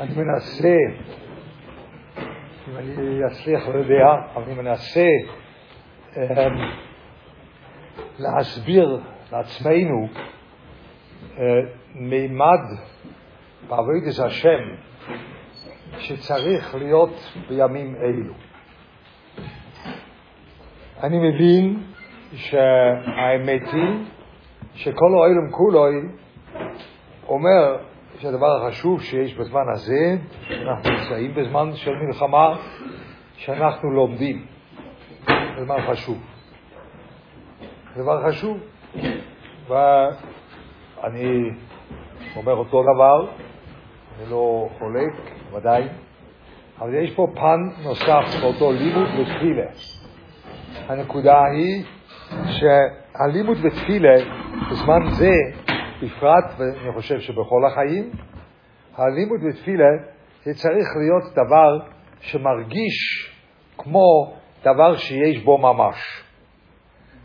[0.00, 0.76] אני מנסה,
[2.68, 5.06] אם אני אצליח, לא יודע, אבל אני מנסה
[6.16, 6.22] אמ,
[8.18, 9.00] להסביר
[9.32, 10.08] לעצמנו
[11.38, 11.44] אה,
[11.94, 12.60] מימד
[13.68, 14.60] בעבודת השם
[15.98, 18.34] שצריך להיות בימים אלו.
[21.02, 21.82] אני מבין
[22.34, 24.04] שהאמת היא
[24.74, 25.86] שכל העולם כולו
[27.28, 27.89] אומר
[28.20, 30.16] שהדבר החשוב שיש בזמן הזה,
[30.50, 32.56] אנחנו נמצאים בזמן של מלחמה,
[33.36, 34.46] שאנחנו לומדים.
[35.26, 36.18] זה דבר חשוב.
[37.96, 38.58] דבר חשוב.
[39.68, 41.50] ואני
[42.36, 43.30] אומר אותו דבר,
[44.18, 45.12] אני לא חולק,
[45.52, 45.88] ודאי,
[46.78, 49.66] אבל יש פה פן נוסף באותו לימוד ותפילה.
[50.88, 51.84] הנקודה היא
[52.46, 54.14] שהלימוד ותפילה
[54.70, 55.32] בזמן זה,
[56.02, 58.10] בפרט, ואני חושב שבכל החיים,
[58.96, 59.88] הלימוד ותפילה
[60.42, 61.78] זה צריך להיות דבר
[62.20, 63.28] שמרגיש
[63.78, 66.24] כמו דבר שיש בו ממש.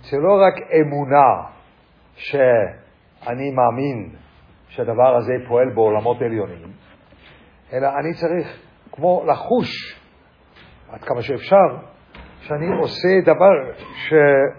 [0.01, 1.49] זה לא רק אמונה
[2.15, 4.15] שאני מאמין
[4.67, 6.71] שהדבר הזה פועל בעולמות עליונים,
[7.73, 8.59] אלא אני צריך
[8.91, 9.99] כמו לחוש,
[10.89, 11.77] עד כמה שאפשר,
[12.41, 14.13] שאני עושה דבר ש...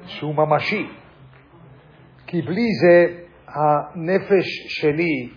[0.07, 0.89] שהוא ממשי.
[2.27, 5.29] כי בלי זה הנפש שלי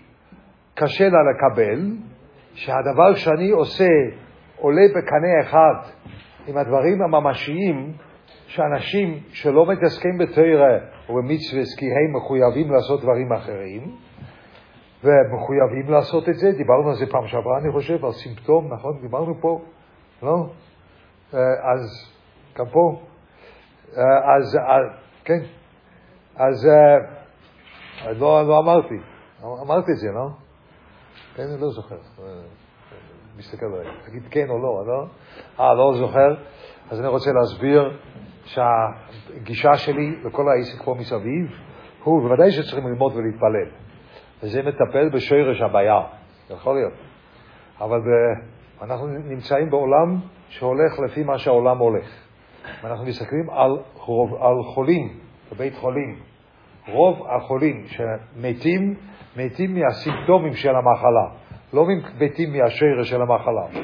[0.75, 1.97] קשה לה לקבל,
[2.53, 3.87] שהדבר שאני עושה
[4.57, 5.89] עולה בקנה אחד
[6.47, 7.93] עם הדברים הממשיים
[8.47, 10.77] שאנשים שלא מתעסקים בתרא
[11.09, 13.95] או במצווה כי הם מחויבים לעשות דברים אחרים,
[15.03, 19.01] ומחויבים לעשות את זה, דיברנו על זה פעם שעברה, אני חושב, על סימפטום, נכון?
[19.01, 19.61] דיברנו פה,
[20.23, 20.45] לא?
[21.33, 21.39] אה,
[21.73, 22.13] אז
[22.57, 23.01] גם פה,
[23.97, 25.39] אה, אז, אה, כן,
[26.35, 26.67] אז
[28.05, 28.95] לא, לא אמרתי,
[29.43, 30.29] אמרתי את זה, לא?
[31.35, 31.95] כן, אני לא זוכר.
[33.37, 35.05] מסתכל עליי, תגיד כן או לא, לא?
[35.59, 36.35] אה, לא זוכר?
[36.89, 37.99] אז אני רוצה להסביר
[38.45, 41.59] שהגישה שלי לכל העסק פה מסביב,
[42.03, 43.69] הוא בוודאי שצריכים ללמוד ולהתפלל.
[44.43, 46.01] וזה מטפל בשרש הבעיה,
[46.49, 46.93] יכול להיות.
[47.81, 47.99] אבל
[48.81, 50.19] אנחנו נמצאים בעולם
[50.49, 52.09] שהולך לפי מה שהעולם הולך.
[52.83, 53.71] ואנחנו מסתכלים על,
[54.39, 55.19] על חולים
[55.51, 56.19] בבית חולים.
[56.91, 58.95] רוב החולים שמתים,
[59.37, 61.39] מתים מהסימפטומים של המחלה,
[61.73, 61.85] לא
[62.19, 63.81] מתים מהשרש של המחלה.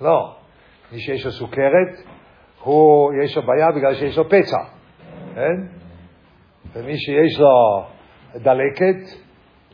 [0.00, 0.34] לא.
[0.92, 2.02] מי שיש לו סוכרת,
[2.62, 4.58] הוא, יש לו בעיה בגלל שיש לו פצע,
[5.34, 5.56] כן?
[6.72, 7.84] ומי שיש לו
[8.34, 9.26] דלקת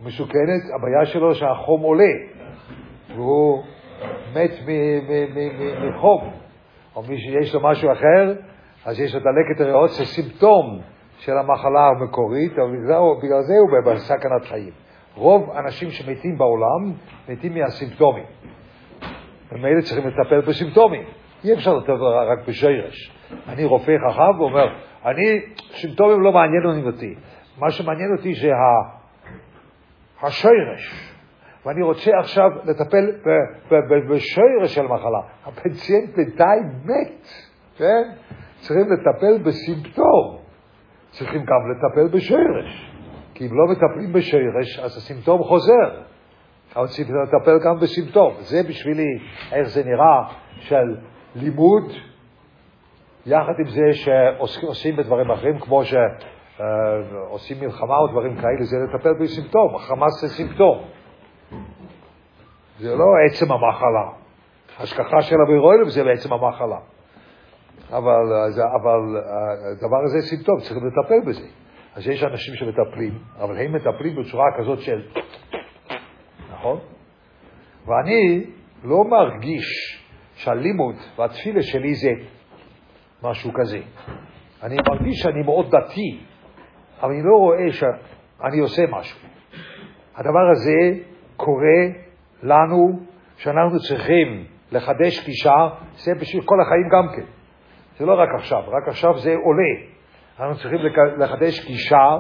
[0.05, 2.15] מסוכנת, הבעיה שלו שהחום עולה,
[3.15, 3.63] והוא
[4.35, 4.51] מת
[5.89, 6.33] מחום.
[6.97, 8.35] או מי שיש לו משהו אחר,
[8.85, 10.81] אז יש לו דלקת הריאות, זה סימפטום
[11.25, 12.53] של המחלה המקורית,
[13.23, 14.73] בגלל זה הוא בסכנת חיים.
[15.15, 16.93] רוב האנשים שמתים בעולם
[17.29, 18.25] מתים מהסימפטומים.
[19.53, 21.03] ומילא צריכים לטפל בסימפטומים.
[21.45, 23.13] אי אפשר לטפל רק בשרש.
[23.49, 24.67] אני רופא חכם ואומר,
[25.05, 25.41] אני,
[25.73, 27.15] סימפטומים לא מעניינים אותי.
[27.59, 28.51] מה שמעניין אותי זה
[30.23, 31.13] השרש.
[31.67, 33.11] ואני רוצה עכשיו לטפל
[34.11, 35.21] בשרש של מחלה.
[35.45, 37.27] הפציינט בינתיים מת,
[37.77, 38.03] כן?
[38.61, 40.42] צריכים לטפל בסימפטום.
[41.13, 42.93] צריכים גם לטפל בשרש.
[43.35, 46.03] כי אם לא מטפלים בשרש, אז הסימפטום חוזר.
[46.77, 48.35] אבל צריכים לטפל גם בסימפטום.
[48.39, 49.19] זה בשבילי
[49.53, 50.23] איך זה נראה
[50.61, 50.97] של
[51.35, 51.93] לימוד,
[53.27, 59.75] יחד עם זה שעושים בדברים אחרים, כמו שעושים מלחמה או דברים כאלה, זה לטפל בסימפטום.
[59.75, 60.85] החמאס זה סימפטום.
[62.79, 64.23] זה לא עצם המחלה.
[64.79, 66.79] השכחה של אבירוילם זה בעצם המחלה.
[67.93, 69.23] אבל, אבל
[69.73, 71.47] הדבר הזה סימפטום, צריכים לטפל בזה.
[71.95, 75.03] אז יש אנשים שמטפלים, אבל הם מטפלים בצורה כזאת של...
[76.53, 76.79] נכון?
[77.87, 78.45] ואני
[78.85, 79.99] לא מרגיש
[80.35, 82.11] שהלימוד והתפילה שלי זה
[83.23, 83.79] משהו כזה.
[84.63, 86.21] אני מרגיש שאני מאוד דתי,
[87.01, 89.19] אבל אני לא רואה שאני עושה משהו.
[90.17, 91.01] הדבר הזה
[91.37, 91.83] קורה
[92.43, 93.01] לנו
[93.37, 97.42] שאנחנו צריכים לחדש גישה, זה בשביל כל החיים גם כן.
[97.97, 99.93] זה לא רק עכשיו, רק עכשיו זה עולה.
[100.41, 100.79] אנחנו צריכים
[101.19, 102.17] לחדש גישה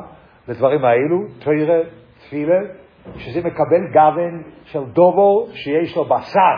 [0.48, 1.80] לדברים האלו, תראה,
[2.18, 2.60] תפילה,
[3.16, 6.56] שזה מקבל גוון של דובור שיש לו בשר,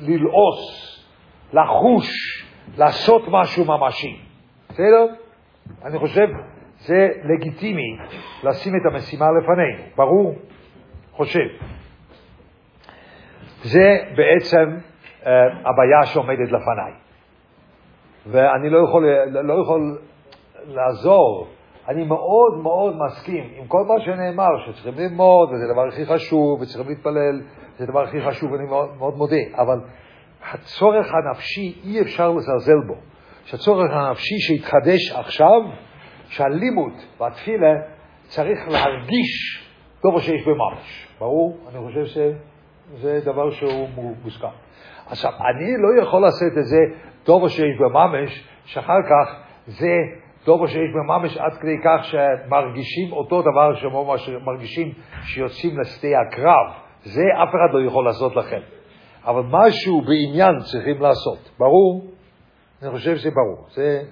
[0.00, 0.92] ללעוס,
[1.52, 2.08] לחוש,
[2.78, 4.20] לעשות משהו ממשי.
[4.68, 5.06] בסדר?
[5.84, 6.26] אני חושב
[6.78, 7.96] זה לגיטימי
[8.42, 10.34] לשים את המשימה לפנינו, ברור?
[11.12, 11.48] חושב.
[13.62, 14.76] זה בעצם
[15.22, 15.26] uh,
[15.60, 16.92] הבעיה שעומדת לפניי.
[18.26, 19.98] ואני לא יכול, לא יכול
[20.66, 21.46] לעזור.
[21.88, 26.88] אני מאוד מאוד מסכים עם כל מה שנאמר, שצריכים ללמוד, וזה הדבר הכי חשוב, וצריכים
[26.88, 27.40] להתפלל,
[27.78, 29.80] זה הדבר הכי חשוב, אני מאוד, מאוד מודה, אבל
[30.52, 32.94] הצורך הנפשי, אי אפשר לזלזל בו.
[33.44, 35.60] שהצורך הנפשי שהתחדש עכשיו,
[36.28, 37.72] שהלימוד והתפילה
[38.22, 39.62] צריך להרגיש
[40.02, 41.08] טוב שיש בממש.
[41.18, 41.58] ברור?
[41.68, 43.88] אני חושב שזה דבר שהוא
[44.24, 44.61] מוסכם.
[45.12, 46.78] עכשיו, אני לא יכול לעשות את זה
[47.24, 49.36] טוב שיש בממש, שאחר כך
[49.66, 49.96] זה
[50.44, 53.74] טוב שיש בממש עד כדי כך שמרגישים אותו דבר
[54.16, 54.92] שמרגישים
[55.22, 56.66] שיוצאים לשדה הקרב.
[57.02, 58.60] זה אף אחד לא יכול לעשות לכם.
[59.24, 61.50] אבל משהו בעניין צריכים לעשות.
[61.58, 62.10] ברור?
[62.82, 63.66] אני חושב שזה ברור.
[63.70, 64.02] זה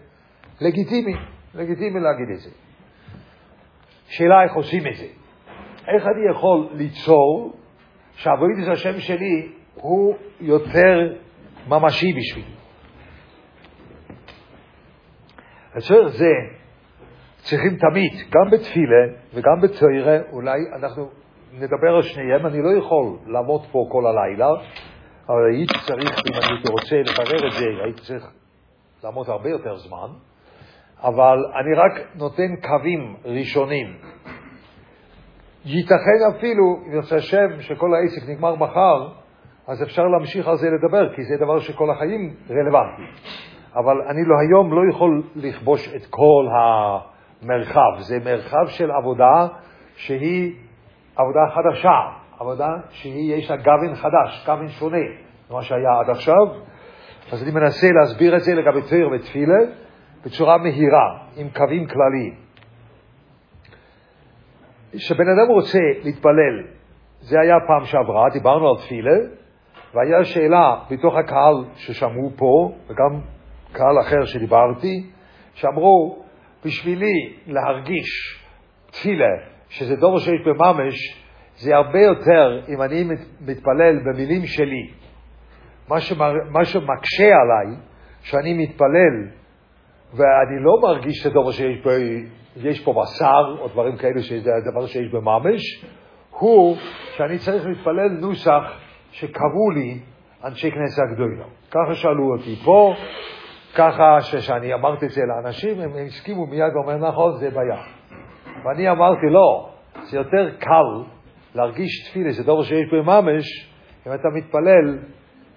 [0.61, 1.15] לגיטימי,
[1.55, 2.51] לגיטימי להגיד את זה.
[4.09, 5.07] שאלה איך עושים את זה.
[5.89, 7.53] איך אני יכול ליצור
[8.17, 11.15] שהעבודת השם שלי הוא יותר
[11.69, 12.55] ממשי בשבילי.
[15.77, 16.31] לצורך זה
[17.37, 21.09] צריכים תמיד, גם בתפילה וגם בתוירה, אולי אנחנו
[21.53, 24.47] נדבר על שניהם, אני לא יכול לעמוד פה כל הלילה,
[25.29, 28.27] אבל הייתי צריך, אם אני רוצה לברר את זה, הייתי צריך
[29.05, 30.09] לעמוד הרבה יותר זמן,
[31.03, 33.97] אבל אני רק נותן קווים ראשונים.
[35.65, 39.20] ייתכן אפילו, אם יוצא השם, שכל העסק נגמר מחר,
[39.67, 43.03] אז אפשר להמשיך על זה לדבר, כי זה דבר שכל החיים רלוונטי.
[43.75, 47.99] אבל אני לא, היום לא יכול לכבוש את כל המרחב.
[47.99, 49.47] זה מרחב של עבודה
[49.97, 50.55] שהיא
[51.17, 51.99] עבודה חדשה,
[52.39, 55.07] עבודה שיש לה גוון חדש, גוון שונה
[55.51, 56.47] ממה שהיה עד עכשיו.
[57.33, 59.59] אז אני מנסה להסביר את זה לגבי תיר ותפילה
[60.25, 62.35] בצורה מהירה, עם קווים כלליים.
[64.93, 66.65] כשבן אדם רוצה להתפלל,
[67.21, 69.40] זה היה פעם שעברה, דיברנו על תפילה,
[69.95, 73.21] והיה שאלה בתוך הקהל ששמעו פה, וגם
[73.73, 75.11] קהל אחר שדיברתי,
[75.55, 76.23] שאמרו,
[76.65, 78.41] בשבילי להרגיש
[78.91, 79.35] תפילה,
[79.69, 81.25] שזה דבר שיש בממש,
[81.57, 83.05] זה הרבה יותר אם אני
[83.41, 84.91] מתפלל במילים שלי.
[85.89, 87.77] מה, שמר, מה שמקשה עליי,
[88.23, 89.29] שאני מתפלל
[90.15, 91.91] ואני לא מרגיש שזה דבר שיש פה,
[92.57, 95.85] יש פה בשר או דברים כאלה, שזה דבר שיש בממש,
[96.31, 96.77] הוא
[97.17, 99.99] שאני צריך להתפלל נוסח שקבעו לי
[100.45, 101.45] אנשי כנסת הגדולה.
[101.71, 102.95] ככה שאלו אותי פה,
[103.77, 107.83] ככה שכשאני אמרתי את זה לאנשים, הם, הסכימו מיד ואומרים, נכון, זה בעיה.
[108.65, 109.71] ואני אמרתי, לא,
[110.03, 111.05] זה יותר קל
[111.55, 113.71] להרגיש תפילה, זה דבר שיש בממש,
[114.07, 114.99] אם אתה מתפלל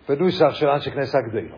[0.10, 1.56] בנוסח של אנשי כנסת הגדולה.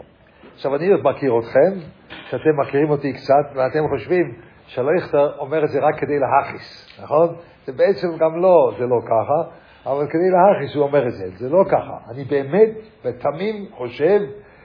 [0.53, 1.88] עכשיו, אני מכיר אתכם,
[2.30, 4.36] שאתם מכירים אותי קצת, ואתם חושבים
[4.68, 7.36] שלויכטר אומר את זה רק כדי להכיס, נכון?
[7.65, 9.51] זה בעצם גם לא, זה לא ככה,
[9.86, 12.12] אבל כדי להכיס הוא אומר את זה, זה לא ככה.
[12.12, 12.70] אני באמת
[13.06, 14.20] ותמים חושב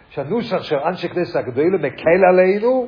[0.08, 2.86] שהנוסח של אנשי כנסת הגדולה מקל עלינו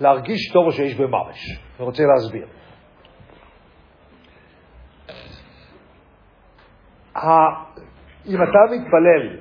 [0.00, 1.60] להרגיש טוב שיש בממש.
[1.78, 2.46] אני רוצה להסביר.
[8.26, 9.40] אם אתה מתפלל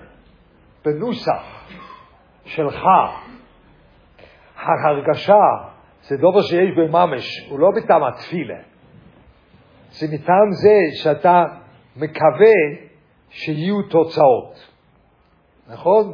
[0.85, 1.67] בנוסח
[2.45, 2.83] שלך,
[4.55, 5.43] ההרגשה
[6.01, 8.59] זה דבר שיש בממש, הוא לא בטעם התפילה.
[9.89, 11.62] זה מטעם זה שאתה
[11.95, 12.87] מקווה
[13.29, 14.69] שיהיו תוצאות.
[15.67, 16.13] נכון?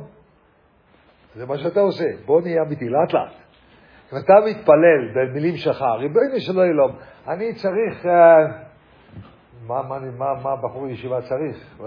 [1.35, 2.05] זה מה שאתה עושה.
[2.25, 3.33] בוא נהיה אמיתי, לאט לאט.
[4.13, 6.95] אם אתה מתפלל במילים שלך, ריבונו של עולם,
[7.27, 8.05] אני צריך...
[8.05, 8.09] Uh,
[9.67, 11.81] מה, מה, מה, מה בחור ישיבה צריך?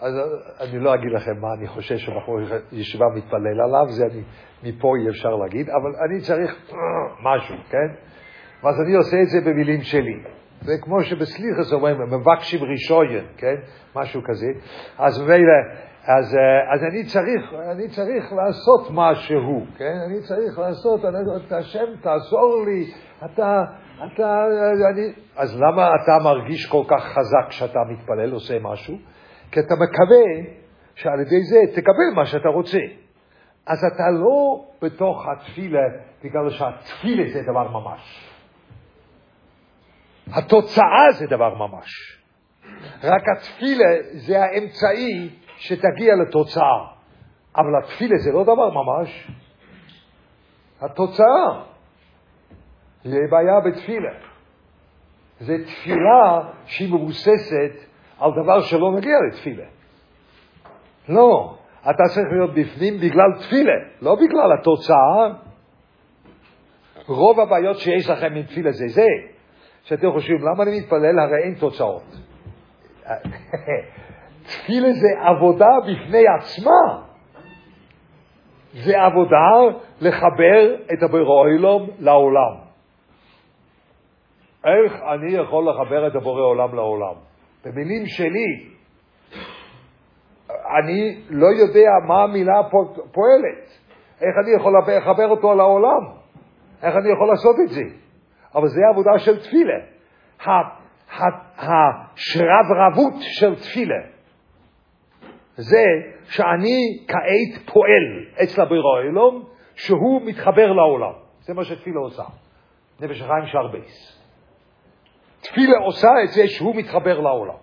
[0.00, 0.14] אז
[0.60, 2.40] אני לא אגיד לכם מה אני חושב שבחור
[2.72, 4.22] ישיבה מתפלל עליו, זה אני,
[4.62, 6.72] מפה אי אפשר להגיד, אבל אני צריך
[7.22, 7.88] משהו, כן?
[8.62, 10.22] ואז אני עושה את זה במילים שלי.
[10.64, 13.54] זה כמו שבסליחס אומרים, מבקשים רישויין, כן?
[13.96, 14.46] משהו כזה.
[14.98, 15.52] אז ממילא,
[16.06, 16.36] אז,
[16.74, 19.96] אז אני, צריך, אני צריך לעשות משהו, כן?
[20.06, 21.18] אני צריך לעשות, אני,
[21.50, 22.92] השם תעזור לי,
[23.24, 23.62] אתה,
[23.96, 24.44] אתה,
[24.92, 25.12] אני...
[25.36, 28.94] אז למה אתה מרגיש כל כך חזק כשאתה מתפלל, עושה משהו?
[29.50, 30.52] כי אתה מקווה
[30.94, 32.78] שעל ידי זה תקבל מה שאתה רוצה.
[33.66, 35.82] אז אתה לא בתוך התפילה,
[36.24, 38.33] בגלל שהתפילה זה דבר ממש.
[40.32, 42.18] התוצאה זה דבר ממש.
[43.04, 46.94] רק התפילה זה האמצעי שתגיע לתוצאה.
[47.56, 49.30] אבל התפילה זה לא דבר ממש.
[50.80, 51.64] התוצאה.
[53.04, 54.10] זה בעיה בתפילה.
[55.40, 57.72] זה תפילה שהיא מבוססת
[58.18, 59.64] על דבר שלא מגיע לתפילה.
[61.08, 65.28] לא, אתה צריך להיות בפנים בגלל תפילה, לא בגלל התוצאה.
[67.06, 69.06] רוב הבעיות שיש לכם עם תפילה זה זה,
[69.84, 71.18] שאתם חושבים, למה אני מתפלל?
[71.18, 72.16] הרי אין תוצאות.
[74.42, 77.02] תפילה זה עבודה בפני עצמה.
[78.72, 82.64] זה עבודה לחבר את הבורא עולם לעולם.
[84.64, 87.14] איך אני יכול לחבר את הבורא עולם לעולם?
[87.64, 88.70] במילים שלי,
[90.50, 92.62] אני לא יודע מה המילה
[93.12, 93.68] פועלת.
[94.20, 96.00] איך אני יכול לחבר אותו לעולם?
[96.82, 98.03] איך אני יכול לעשות את זה?
[98.54, 99.74] אבל זה עבודה של תפילה.
[101.58, 104.14] השרברבות של תפילה
[105.56, 105.84] זה
[106.24, 109.44] שאני כעת פועל אצל הבירו אלום,
[109.74, 111.12] שהוא מתחבר לעולם.
[111.40, 112.22] זה מה שתפילה עושה.
[113.00, 114.22] נפש החיים שרבייס.
[115.40, 117.56] תפילה עושה את זה שהוא מתחבר לעולם.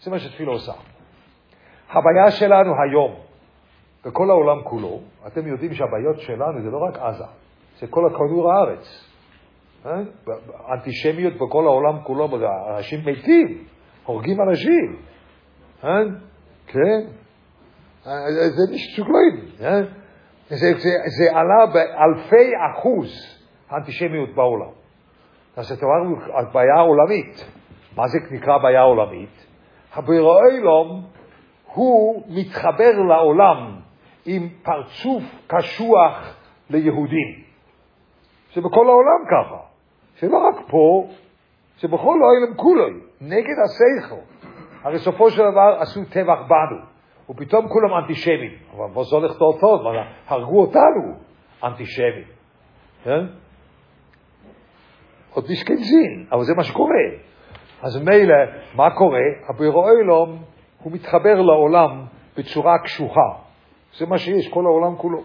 [0.00, 0.72] זה מה שתפילה עושה.
[1.88, 3.14] הבעיה שלנו היום,
[4.04, 7.24] בכל העולם כולו, אתם יודעים שהבעיות שלנו זה לא רק עזה,
[7.78, 9.05] זה כל כדור הארץ.
[9.86, 10.00] אה?
[10.72, 12.28] אנטישמיות בכל העולם כולו,
[12.76, 13.64] אנשים מתים,
[14.04, 14.96] הורגים אנשים.
[15.84, 15.88] אה?
[16.66, 17.00] כן?
[18.06, 19.46] אה, זה משוגעים.
[20.48, 23.10] זה, זה, זה עלה באלפי אחוז
[23.70, 24.70] האנטישמיות בעולם.
[25.56, 27.50] אז אתה אומר, בעיה עולמית.
[27.96, 29.46] מה זה נקרא בעיה עולמית?
[29.94, 31.04] הבירואילום
[31.74, 33.76] הוא מתחבר לעולם
[34.26, 36.36] עם פרצוף קשוח
[36.70, 37.42] ליהודים.
[38.54, 39.75] זה בכל העולם ככה.
[40.20, 41.08] זה לא רק פה,
[41.80, 42.86] זה בכל העולם כולו,
[43.20, 44.20] נגד השכל.
[44.82, 46.82] הרי בסופו של דבר עשו טבח בנו,
[47.30, 48.50] ופתאום כולם אנטישמים.
[48.76, 49.80] אבל מה זה הולך טוב?
[50.26, 51.14] הרגו אותנו
[51.64, 52.24] אנטישמים.
[53.04, 53.26] כן?
[55.34, 57.04] עוד משכנזין, אבל זה מה שקורה.
[57.82, 58.34] אז מילא,
[58.74, 59.20] מה קורה?
[59.48, 60.42] הבירו אילום,
[60.82, 62.04] הוא מתחבר לעולם
[62.36, 63.30] בצורה קשוחה.
[63.98, 65.22] זה מה שיש, כל העולם כולו.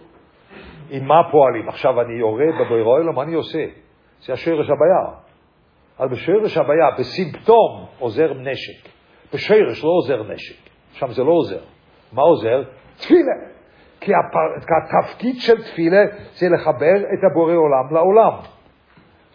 [0.90, 1.70] עם מה פועלים?
[1.70, 3.66] עכשיו אני יורד בבירו אילום, מה אני עושה?
[4.22, 5.18] זה השרש הבעיה.
[6.00, 8.90] אז בשרש הבעיה, בסימפטום עוזר נשק.
[9.34, 10.70] בשרש לא עוזר נשק.
[10.92, 11.62] שם זה לא עוזר.
[12.14, 12.64] מה עוזר?
[12.98, 13.34] תפילה.
[14.00, 14.12] כי
[14.78, 16.02] התפקיד של תפילה
[16.34, 18.34] זה לחבר את הבורא עולם לעולם.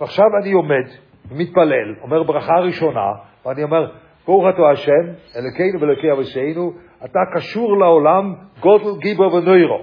[0.00, 0.86] ועכשיו אני עומד
[1.30, 3.06] ומתפלל, אומר ברכה ראשונה,
[3.46, 3.92] ואני אומר,
[4.26, 6.72] ברוך אתה השם, אלוקינו ואלוקי אבוסינו,
[7.04, 9.82] אתה קשור לעולם, גודל גיבור ונוירו.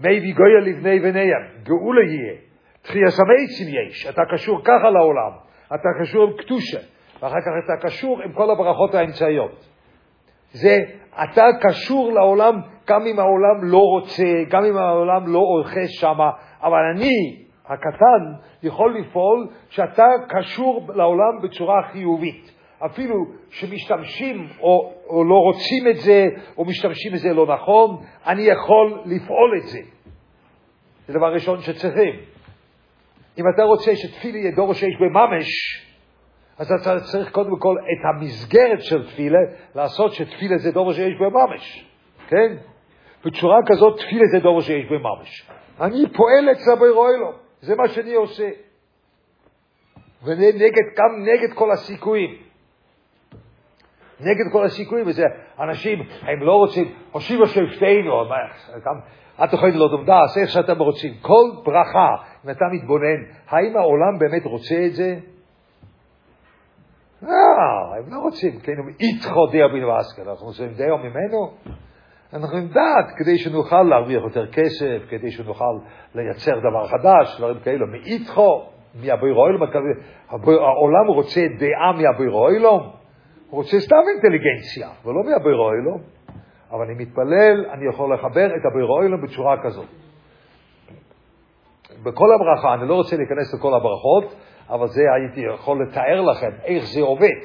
[0.00, 2.34] מי ויגויה לבני בניהם, גאולה יהיה.
[2.84, 5.30] תחייה סמייצים יש, אתה קשור ככה לעולם,
[5.74, 6.78] אתה קשור עם קטושה,
[7.22, 9.66] ואחר כך אתה קשור עם כל הברכות האמצעיות.
[10.52, 10.76] זה,
[11.24, 16.30] אתה קשור לעולם גם אם העולם לא רוצה, גם אם העולם לא אוחז שמה,
[16.62, 22.50] אבל אני, הקטן יכול לפעול שאתה קשור לעולם בצורה חיובית.
[22.86, 23.14] אפילו
[23.50, 26.26] שמשתמשים או, או לא רוצים את זה,
[26.58, 29.80] או משתמשים בזה לא נכון, אני יכול לפעול את זה.
[31.06, 32.33] זה דבר ראשון שצריכים.
[33.38, 35.46] אם אתה רוצה שתפילה יהיה דור שיש בממש,
[36.58, 39.38] אז אתה צריך קודם כל את המסגרת של תפילה,
[39.74, 41.88] לעשות שתפילה זה דור שיש בממש,
[42.28, 42.56] כן?
[43.24, 45.50] בצורה כזאת תפילה זה דור שיש בממש.
[45.80, 47.32] אני פועל אצל בירוי לו.
[47.60, 48.50] זה מה שאני עושה.
[50.24, 52.36] ונגד, גם נגד כל הסיכויים.
[54.20, 55.24] נגד כל הסיכויים, וזה,
[55.60, 58.28] אנשים, הם לא רוצים, הושיבו שבטנו,
[58.84, 59.00] גם,
[59.40, 59.88] אל תוכל לא
[60.40, 61.14] איך שאתם רוצים.
[61.20, 62.08] כל ברכה,
[62.44, 65.16] אם אתה מתבונן, האם העולם באמת רוצה את זה?
[67.22, 67.30] לא,
[67.96, 71.50] הם לא רוצים, כן, איתכו דיו בן ואסקל, אנחנו עושים דיו ממנו,
[72.34, 75.78] אנחנו עם דעת כדי שנוכל להרוויח יותר כסף, כדי שנוכל
[76.14, 77.86] לייצר דבר חדש, דברים כאלו.
[77.86, 79.62] מאיתכו, מהבירוילום,
[80.30, 82.80] העולם רוצה דעה מהבירוילום,
[83.50, 86.00] הוא רוצה סתם אינטליגנציה, ולא מהבירוילום.
[86.70, 89.86] אבל אני מתפלל, אני יכול לחבר את הבירוילום בצורה כזאת.
[92.04, 94.34] בכל הברכה, אני לא רוצה להיכנס לכל הברכות,
[94.68, 97.40] אבל זה הייתי יכול לתאר לכם איך זה עובד.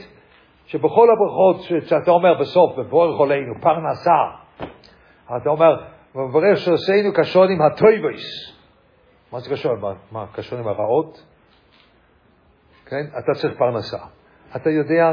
[0.65, 4.21] שבכל הברכות שאתה אומר בסוף, בבורך עולנו, פרנסה,
[5.37, 5.75] אתה אומר,
[6.15, 8.55] מברך שעשינו קשונים הטויבויס.
[9.31, 9.79] מה זה קשון?
[9.79, 11.23] מה, מה קשונים הרעות?
[12.85, 13.05] כן?
[13.19, 13.97] אתה צריך פרנסה.
[14.55, 15.11] אתה יודע,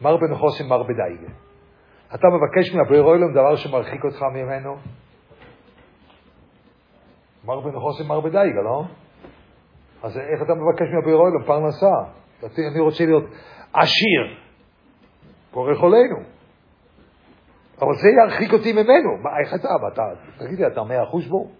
[0.00, 1.32] מר בן חוסן מר בדייגה.
[2.14, 4.76] אתה מבקש מהברירואילום דבר שמרחיק אותך ממנו?
[7.44, 8.84] מר בן חוסן מר בדייגה, לא?
[10.02, 11.94] אז איך אתה מבקש מהברירואילום פרנסה?
[12.42, 13.24] אני רוצה להיות
[13.72, 14.36] עשיר,
[15.50, 16.16] פורח עולנו.
[17.82, 19.16] אבל זה ירחיק אותי ממנו.
[19.22, 19.68] מה, איך אתה?
[19.92, 20.02] אתה
[20.38, 21.50] תגיד לי, אתה מאה אחוז בו?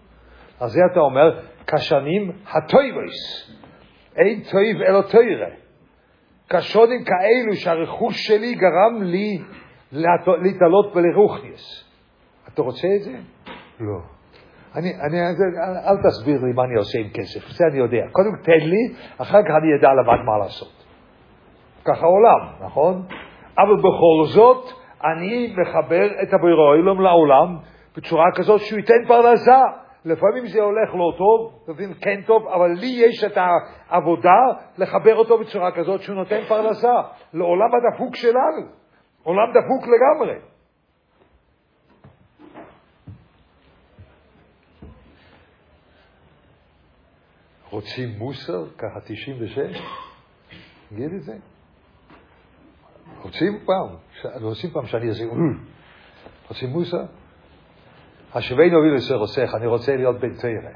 [0.59, 3.51] אז זה אתה אומר, כשנים הטויבויס.
[4.15, 5.49] אין טויב אלא טוירה.
[6.49, 9.41] כשונים כאלו שהרכוש שלי גרם לי
[10.41, 11.89] להתעלות בלרוכניס.
[12.53, 13.13] אתה רוצה את זה?
[13.79, 13.99] לא.
[14.75, 15.17] אני, אני,
[15.87, 18.03] אל, תסביר לי מה אני עושה עם כסף, זה אני יודע.
[18.11, 20.85] קודם תן לי, אחר כך אני אדע לבד מה לעשות.
[21.85, 23.03] ככה עולם, נכון?
[23.57, 24.65] אבל בכל זאת,
[25.03, 27.57] אני מחבר את הברירה אילום לעולם
[27.97, 29.59] בצורה כזאת שהוא ייתן פרנסה.
[30.05, 34.39] לפעמים זה הולך לא טוב, לפעמים כן טוב, אבל לי יש את העבודה
[34.77, 36.93] לחבר אותו בצורה כזאת שהוא נותן פרנסה
[37.33, 38.65] לעולם הדפוק שלנו,
[39.23, 40.50] עולם דפוק לגמרי.
[47.71, 49.81] רוצים מוסר, ככה 96?
[50.91, 51.33] נגיד את זה.
[53.21, 53.95] רוצים פעם,
[54.41, 55.23] רוצים פעם שאני אעשה,
[56.49, 57.03] רוצים מוסר?
[58.33, 60.71] השווינו אביו אשר עושך, אני רוצה להיות בן תרא.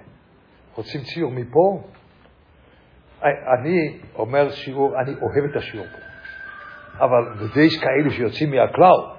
[0.75, 1.83] רוצים ציור מפה?
[3.23, 5.97] אני אומר שיעור, אני אוהב את השיעור פה.
[7.05, 9.15] אבל יש כאלו שיוצאים מהכלל,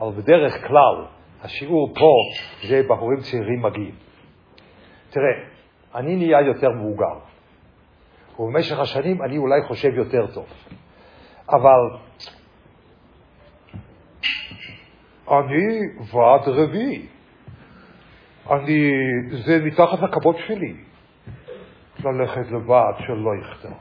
[0.00, 1.06] אבל בדרך כלל
[1.42, 2.14] השיעור פה
[2.68, 3.94] זה בחורים צעירים מגיעים.
[5.10, 5.49] תראה,
[5.94, 7.18] אני נהיה יותר מבוגר,
[8.38, 10.46] ובמשך השנים אני אולי חושב יותר טוב,
[11.48, 11.98] אבל
[15.28, 15.78] אני
[16.12, 17.06] ועד רביעי.
[18.50, 18.90] אני,
[19.46, 20.74] זה מתחת לכבוד שלי,
[22.04, 23.72] ללכת לבד שלא יכתוב.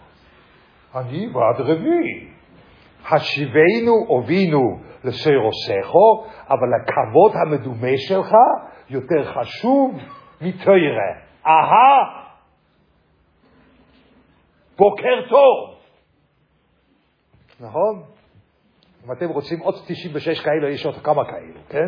[0.96, 2.28] אני ועד רביעי.
[3.12, 8.32] השיבנו הובינו לסירוסכו, אבל הכבוד המדומה שלך
[8.90, 9.98] יותר חשוב
[10.42, 11.29] מתוירה.
[11.46, 12.26] אהה,
[14.78, 15.80] בוקר טוב.
[17.60, 18.04] נכון?
[19.06, 21.88] אם אתם רוצים עוד 96 כאלה, יש עוד כמה כאלו, כן?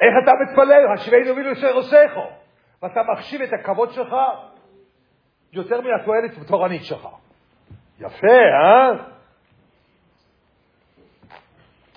[0.00, 0.92] איך אתה מתפלל?
[0.94, 2.38] השיבנו הובינו לסירוסכו.
[2.82, 4.14] ואתה מחשיב את הכבוד שלך
[5.52, 7.08] יותר מהתועלת התורנית שלך.
[8.00, 8.90] יפה, אה?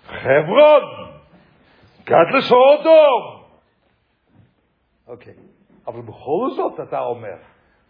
[0.05, 0.81] חברון,
[2.03, 3.40] גדלס אודום.
[5.11, 5.33] אוקיי,
[5.87, 7.35] אבל בכל זאת אתה אומר,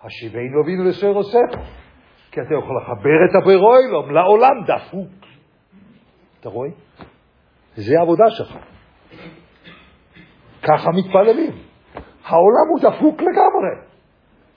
[0.01, 1.39] השיבנו אבינו לסויר עושה,
[2.31, 5.25] כי אתה יכול לחבר את הברוילום לעולם דפוק.
[6.39, 6.69] אתה רואה?
[7.75, 8.57] זה העבודה שלך.
[10.61, 11.53] ככה מתפללים.
[12.23, 13.87] העולם הוא דפוק לגמרי.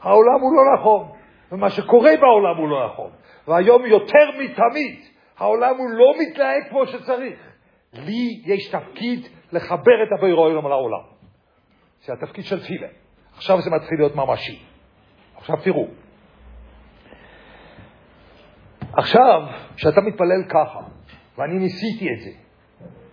[0.01, 1.09] העולם הוא לא נכון,
[1.53, 3.11] ומה שקורה בעולם הוא לא נכון.
[3.49, 4.99] והיום יותר מתמיד,
[5.39, 7.39] העולם הוא לא מתנהג כמו שצריך.
[7.93, 9.21] לי יש תפקיד
[9.53, 11.14] לחבר את הבירו היום לעולם.
[12.05, 12.89] זה התפקיד של תפילה.
[13.37, 14.63] עכשיו זה מתחיל להיות ממשי.
[15.37, 15.87] עכשיו תראו.
[18.93, 19.43] עכשיו,
[19.77, 20.81] כשאתה מתפלל ככה,
[21.39, 22.31] ואני ניסיתי את זה,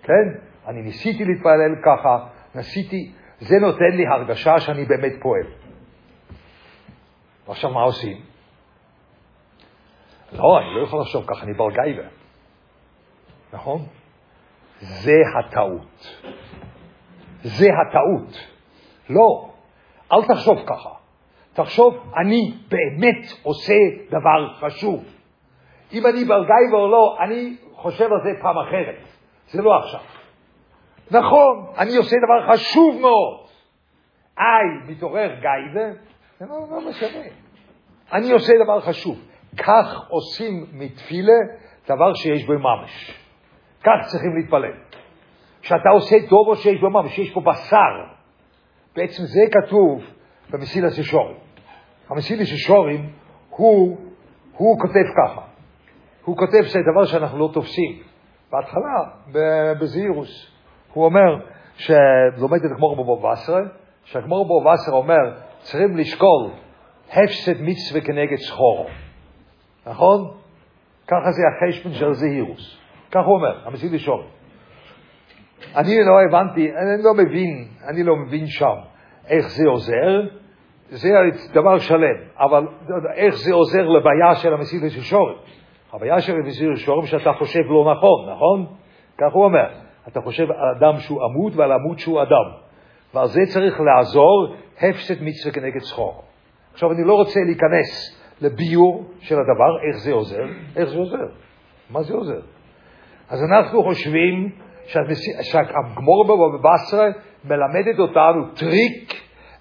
[0.04, 0.40] כן?
[0.68, 5.48] אני ניסיתי להתפלל ככה, ניסיתי, זה נותן לי הרגשה שאני באמת פועל.
[7.48, 8.18] ועכשיו מה עושים?
[10.34, 12.08] לא, אני לא יכול לחשוב ככה, אני בר גייבר.
[13.54, 13.86] נכון?
[14.80, 16.18] זה הטעות.
[17.44, 18.61] זה הטעות.
[19.14, 19.50] לא,
[20.12, 20.90] אל תחשוב ככה.
[21.54, 23.74] תחשוב, אני באמת עושה
[24.10, 25.04] דבר חשוב.
[25.94, 29.08] אם אני בר גייבר או לא, אני חושב על זה פעם אחרת.
[29.48, 30.02] זה לא עכשיו.
[31.12, 33.48] נכון, אני עושה דבר חשוב מאוד.
[34.38, 35.94] איי, מתעורר גייבר,
[36.40, 37.24] זה לא, לא משנה.
[38.14, 39.18] אני עושה דבר חשוב.
[39.58, 41.40] כך עושים מתפילה
[41.88, 43.12] דבר שיש בו ממש.
[43.84, 44.74] כך צריכים להתפלל.
[45.62, 48.21] כשאתה עושה טוב או שיש בו ממש, שיש פה בשר.
[48.96, 50.04] בעצם זה כתוב
[50.50, 51.38] במסילה ששורים.
[52.10, 53.10] המסילה ששורים,
[53.50, 53.98] הוא,
[54.58, 55.42] הוא כותב ככה.
[56.26, 58.02] הוא כותב שזה דבר שאנחנו לא תופסים.
[58.52, 59.04] בהתחלה,
[59.80, 60.52] בזהירוס,
[60.94, 63.62] הוא אומר שלומד את הגמור בבוא וסרה,
[64.04, 66.52] שהגמור בבוא וסרה אומר, צריכים לשקול
[67.12, 68.88] הפסד מצווה כנגד שחורו.
[69.86, 70.32] נכון?
[71.08, 72.78] ככה זה החשבון של זהירוס.
[73.12, 74.24] כך הוא אומר, המסיד לשאול.
[75.76, 78.76] אני לא הבנתי, אני לא מבין, אני לא מבין שם
[79.28, 80.22] איך זה עוזר,
[80.90, 81.10] זה
[81.54, 82.68] דבר שלם, אבל
[83.16, 85.38] איך זה עוזר לבעיה של המסיד לשורים.
[85.94, 88.66] הבעיה של המסיד לשורים שאתה חושב לא נכון, נכון?
[89.18, 89.70] כך הוא אומר,
[90.08, 92.62] אתה חושב על אדם שהוא עמוד ועל עמוד שהוא אדם.
[93.14, 96.24] ועל זה צריך לעזור הפסד מצווה כנגד שחור.
[96.74, 100.44] עכשיו, אני לא רוצה להיכנס לביור של הדבר, איך זה עוזר,
[100.76, 101.28] איך זה עוזר,
[101.90, 102.42] מה זה עוזר.
[103.30, 104.50] אז אנחנו חושבים
[105.42, 107.08] שהגמור בבבסרה
[107.46, 109.14] מלמדת אותנו טריק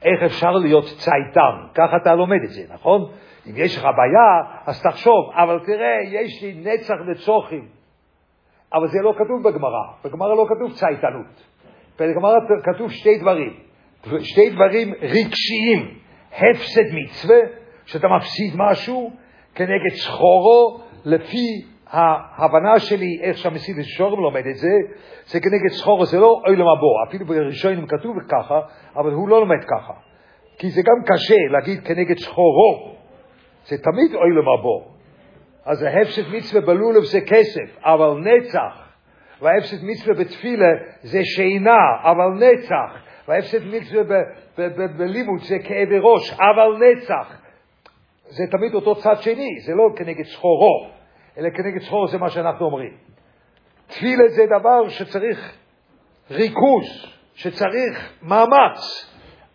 [0.02, 1.56] איך אפשר להיות צייתן.
[1.74, 3.00] ככה אתה לומד את זה, נכון?
[3.46, 7.68] אם יש לך בעיה, אז תחשוב, אבל תראה, יש לי נצח לצוכים.
[8.74, 9.85] אבל זה לא כתוב בגמרא.
[10.04, 11.44] בגמרא לא כתוב צייתנות.
[12.00, 13.52] בגמרא כתוב שתי דברים.
[14.20, 15.94] שתי דברים רגשיים.
[16.33, 17.38] הפסד מצווה
[17.87, 19.12] שאתה מפסיד משהו
[19.54, 24.72] כנגד שחורו, לפי ההבנה שלי, איך שהמסיד לשורם לומד את זה,
[25.24, 28.61] זה כנגד שחורו, זה לא אוי למבוא, אפילו בראשונים כתוב ככה,
[28.96, 29.92] אבל הוא לא לומד ככה.
[30.59, 32.94] כי זה גם קשה להגיד כנגד שחורו,
[33.64, 34.83] זה תמיד אוי למבוא.
[35.64, 38.90] אז ההפסד מצווה בלולב זה כסף, אבל נצח.
[39.42, 40.66] וההפסד מצווה בתפילה
[41.03, 43.03] זה שינה, אבל נצח.
[43.29, 44.03] וההפסד מצווה
[44.96, 47.40] בלימוד זה כאבי ראש, אבל נצח.
[48.29, 50.99] זה תמיד אותו צד שני, זה לא כנגד שחורו,
[51.38, 52.96] אלא כנגד שחורו זה מה שאנחנו אומרים.
[53.86, 55.56] תפילה זה דבר שצריך
[56.30, 59.10] ריכוז, שצריך מאמץ,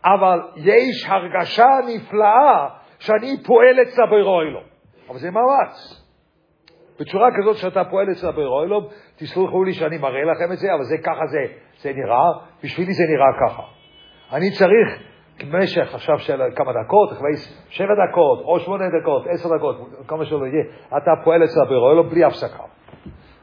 [0.06, 2.68] אבל יש הרגשה נפלאה
[3.00, 4.64] שאני פועל אצל ברוילום.
[5.10, 6.06] אבל זה מאמץ.
[7.00, 10.98] בצורה כזאת שאתה פועל אצל ברוילום, תסלחו לי שאני מראה לכם את זה, אבל זה
[11.04, 12.28] ככה זה, זה נראה,
[12.64, 13.64] בשבילי זה נראה ככה.
[14.32, 17.32] אני צריך במשך עכשיו של כמה דקות, אחרי
[17.70, 19.76] שבע דקות, או שמונה דקות, עשר דקות,
[20.08, 20.64] כמה שלא יהיה,
[20.98, 22.64] אתה פועל אצל הבורא עולם בלי הפסקה.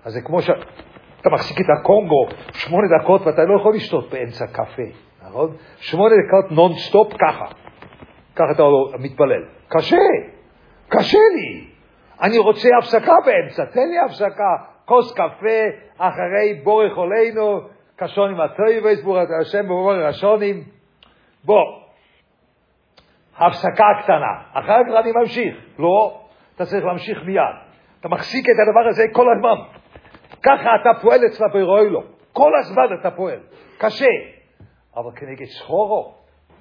[0.04, 4.82] אז זה כמו שאתה מחזיק את הקונגו שמונה דקות ואתה לא יכול לשתות באמצע קפה,
[5.28, 5.56] נכון?
[5.76, 7.46] שמונה דקות נונסטופ ככה.
[8.36, 8.62] ככה אתה
[8.98, 9.44] מתפלל.
[9.68, 9.96] קשה,
[10.88, 11.64] קשה לי.
[12.22, 15.60] אני רוצה הפסקה באמצע, תן לי הפסקה, כוס קפה,
[15.98, 17.60] אחרי בורך עולנו,
[17.96, 20.64] קשונים הטויבס, בורת השם בבורך השונים.
[21.44, 21.81] בוא,
[23.46, 25.56] הפסקה קטנה, אחר כך אני ממשיך.
[25.78, 26.20] לא,
[26.56, 27.56] אתה צריך להמשיך מיד.
[28.00, 29.78] אתה מחזיק את הדבר הזה כל הזמן.
[30.42, 32.00] ככה אתה פועל אצל הבירואילו.
[32.32, 33.40] כל הזמן אתה פועל.
[33.78, 34.14] קשה.
[34.96, 36.14] אבל כנגד סחורו,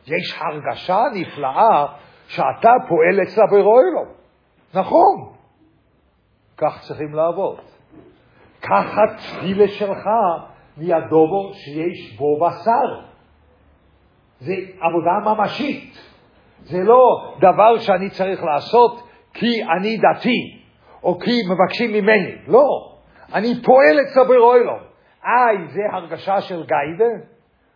[0.07, 1.85] יש הרגשה נפלאה
[2.27, 4.05] שאתה פועל אצל הבירואילו.
[4.73, 5.33] נכון.
[6.57, 7.59] כך צריכים לעבוד.
[8.61, 10.07] ככה תפילה שלך
[10.77, 13.07] מהדובו שיש בו בשר.
[14.39, 16.10] זה עבודה ממשית.
[16.63, 20.61] זה לא דבר שאני צריך לעשות כי אני דתי,
[21.03, 22.35] או כי מבקשים ממני.
[22.47, 22.91] לא.
[23.33, 24.79] אני פועל אצל ברוילום.
[25.25, 27.13] איי, זה הרגשה של גייבה?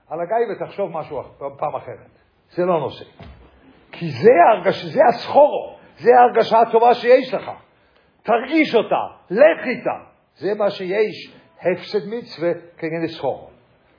[0.09, 2.09] על הגייבה תחשוב משהו פעם אחרת.
[2.49, 3.05] זה לא נושא.
[3.91, 7.51] כי זה הרגשה, זה הסחורו, זה ההרגשה הטובה שיש לך.
[8.23, 9.97] תרגיש אותה, לך איתה.
[10.35, 13.49] זה מה שיש, הפסד מצווה כנגד סחורו.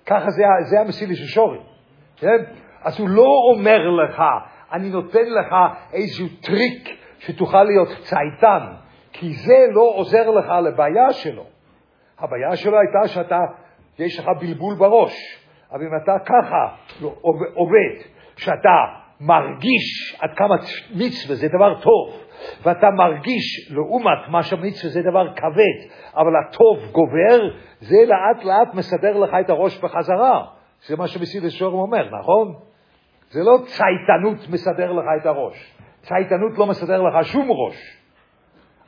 [0.07, 1.63] ככה זה, זה המסילי של שורים.
[2.17, 2.45] כן?
[2.83, 4.23] אז הוא לא אומר לך,
[4.73, 5.55] אני נותן לך
[5.93, 8.67] איזשהו טריק שתוכל להיות צייתן,
[9.13, 11.45] כי זה לא עוזר לך לבעיה שלו.
[12.19, 13.39] הבעיה שלו הייתה שאתה,
[13.99, 15.47] יש לך בלבול בראש.
[15.73, 16.77] אבל אם אתה ככה
[17.55, 20.55] עובד, שאתה מרגיש עד כמה
[20.95, 22.23] מצווה זה דבר טוב,
[22.63, 29.17] ואתה מרגיש לעומת מה שמצווה זה דבר כבד, אבל הטוב גובר, זה לאט לאט מסדר
[29.19, 30.45] לך את הראש בחזרה.
[30.87, 32.55] זה מה שמסיד שורם אומר, נכון?
[33.31, 35.77] זה לא צייתנות מסדר לך את הראש.
[36.01, 37.97] צייתנות לא מסדר לך שום ראש.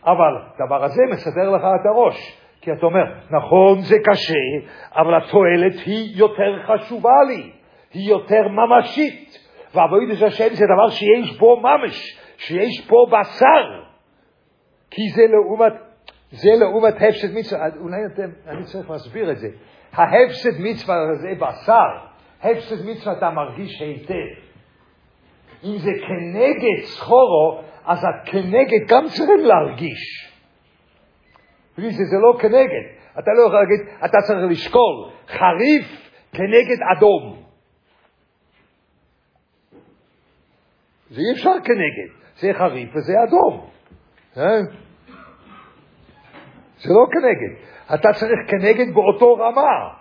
[0.05, 2.39] אבל הדבר הזה מסדר לך את הראש.
[2.61, 7.53] כי אתה אומר, נכון, זה קשה, אבל התועלת היא יותר חשובה לי,
[7.93, 9.49] היא יותר ממשית.
[9.75, 13.83] ועבודת השם זה דבר שיש בו ממש, שיש פה בשר.
[14.91, 15.73] כי זה לעומת,
[16.31, 19.49] זה לעומת הפסד מצווה, אולי אתם, אני צריך להסביר את זה.
[19.93, 22.08] ההפסד מצווה זה בשר,
[22.43, 24.49] הפסד מצווה אתה מרגיש היטב.
[25.65, 30.33] אם זה כנגד סחורו, אז הכנגד גם צריכים להרגיש.
[31.79, 32.99] בלי זה זה לא כנגד.
[33.19, 37.43] אתה לא יכול להגיד, אתה צריך לשקול חריף כנגד אדום.
[41.11, 43.67] זה אי אפשר כנגד, זה חריף וזה אדום.
[44.37, 44.61] אה?
[46.79, 47.69] זה לא כנגד.
[47.95, 49.98] אתה צריך כנגד באותו רמה.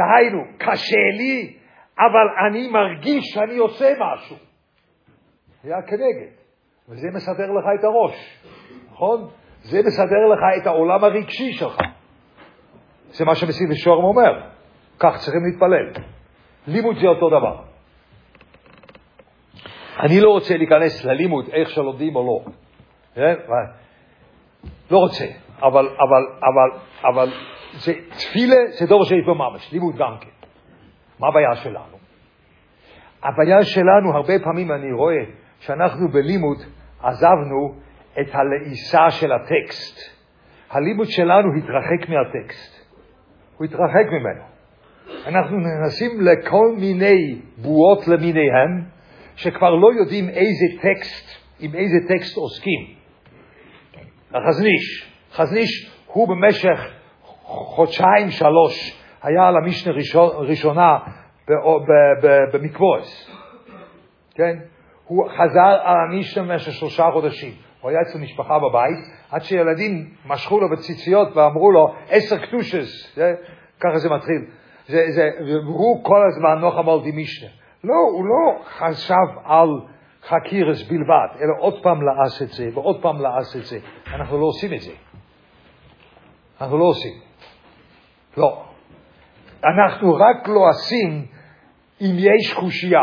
[0.00, 1.56] דהיינו, קשה לי,
[1.98, 4.36] אבל אני מרגיש שאני עושה משהו.
[5.62, 6.30] זה כנגד.
[6.88, 8.44] וזה מסדר לך את הראש,
[8.92, 9.28] נכון?
[9.62, 11.78] זה מסדר לך את העולם הרגשי שלך.
[13.10, 14.40] זה מה שמסיב שורם אומר.
[14.98, 16.04] כך צריכים להתפלל.
[16.66, 17.62] לימוד זה אותו דבר.
[20.00, 22.52] אני לא רוצה להיכנס ללימוד איך שלומדים או לא.
[23.14, 23.34] כן?
[24.90, 25.24] לא רוצה,
[25.62, 27.32] אבל, אבל, אבל, אבל
[27.72, 30.46] זה, תפילה זה דבר שיש בו ממש, לימוד גם כן.
[31.18, 31.96] מה הבעיה שלנו?
[33.22, 35.24] הבעיה שלנו, הרבה פעמים אני רואה
[35.60, 36.58] שאנחנו בלימוד
[37.02, 37.74] עזבנו
[38.20, 40.20] את הלעיסה של הטקסט.
[40.70, 42.80] הלימוד שלנו התרחק מהטקסט.
[43.56, 44.42] הוא התרחק ממנו.
[45.26, 48.84] אנחנו נכנסים לכל מיני בועות למיניהם,
[49.36, 52.94] שכבר לא יודעים איזה טקסט, עם איזה טקסט עוסקים.
[54.34, 56.90] החזניש, חזניש הוא במשך
[57.42, 59.92] חודשיים שלוש היה על המשנה
[60.38, 60.98] ראשונה
[62.52, 63.30] במקבועס,
[64.34, 64.58] כן?
[65.04, 67.52] הוא חזר על המשנה במשך שלושה חודשים.
[67.80, 68.98] הוא היה אצל משפחה בבית,
[69.30, 73.18] עד שילדים משכו לו בציציות ואמרו לו, עשר קטושס,
[73.80, 74.44] ככה זה מתחיל.
[74.86, 75.28] זה, זה,
[75.64, 77.48] והוא כל הזמן נוח אמר די משנה.
[77.84, 79.68] לא, הוא לא חשב על
[80.28, 83.78] חקירס בלבד, אלא עוד פעם לעש את זה, ועוד פעם לעש את זה.
[84.14, 84.92] אנחנו לא עושים את זה.
[86.60, 87.12] אנחנו לא עושים.
[88.36, 88.64] לא.
[89.64, 91.26] אנחנו רק לא עושים
[92.00, 93.02] אם יש קושייה.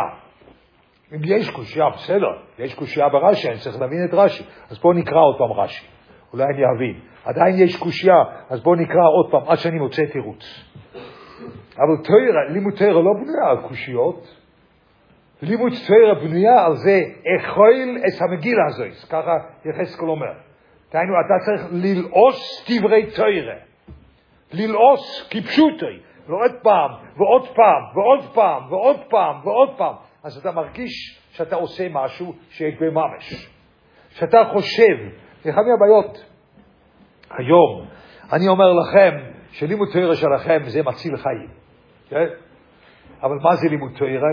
[1.16, 2.28] אם יש קושייה, בסדר,
[2.60, 4.44] יש קושייה ברש"י, אני צריך להבין את רש"י.
[4.70, 5.86] אז בואו נקרא עוד פעם רש"י,
[6.34, 7.00] אולי אני אבין.
[7.26, 10.44] עדיין יש קושייה, אז בואו נקרא עוד פעם, עד שאני מוצא תירוץ.
[11.78, 14.28] אבל תוירה, לימוד תוירה לא בנויה על קושיות.
[15.42, 17.00] לימוד תוירה בנויה על זה,
[17.38, 19.34] אכול את המגילה הזאת, ככה
[19.66, 20.34] יחזקאל אומר.
[20.92, 23.56] דהיינו, אתה צריך ללעוס דברי תוירה.
[24.54, 29.96] ללעוס כפשוטי, ועוד פעם, ועוד פעם, ועוד פעם, ועוד פעם, ועוד פעם.
[30.24, 33.50] אז אתה מרגיש שאתה עושה משהו שיש בממש.
[34.10, 34.98] שאתה חושב,
[35.50, 36.26] אחת מהבעיות.
[37.30, 37.88] היום,
[38.34, 39.18] אני אומר לכם
[39.52, 41.48] שלימוד תוירה שלכם זה מציל חיים.
[42.10, 42.28] כן?
[43.24, 44.30] אבל מה זה לימוד תוירה?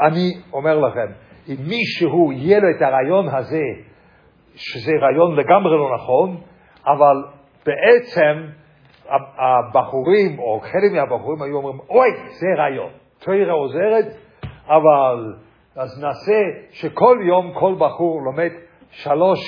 [0.00, 1.12] אני אומר לכם,
[1.48, 3.62] אם מישהו יהיה לו את הרעיון הזה,
[4.60, 6.36] שזה רעיון לגמרי לא נכון,
[6.86, 7.24] אבל
[7.66, 8.46] בעצם
[9.38, 14.04] הבחורים, או חלק מהבחורים היו אומרים, אוי, זה רעיון, תוירה עוזרת,
[14.66, 15.34] אבל
[15.76, 18.50] אז נעשה שכל יום כל בחור לומד
[18.90, 19.40] שלוש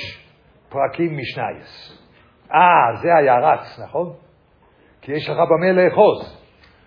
[0.69, 1.99] פרקים משנייס.
[2.55, 4.13] אה, זה היה רץ, נכון?
[5.03, 6.43] כי יש לך במה לאחוז,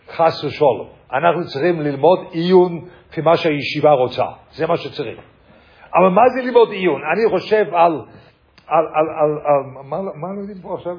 [0.08, 0.88] חס ושלום.
[1.14, 5.35] אנחנו צריכים ללמוד עיון כפי מה שהישיבה רוצה, זה מה שצריך.
[5.96, 7.02] אבל מה זה ללמוד עיון?
[7.14, 8.02] אני חושב על,
[8.68, 10.96] על, על, על, על מה, מה לומדים פה עכשיו?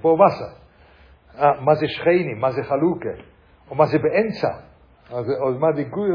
[0.00, 0.62] פה מסה.
[1.38, 3.08] אה, מה זה שכנים, מה זה חלוקה,
[3.70, 4.48] או מה זה באמצע,
[5.12, 6.10] או מה זה גוי,